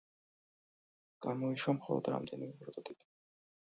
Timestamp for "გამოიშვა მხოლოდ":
1.27-2.13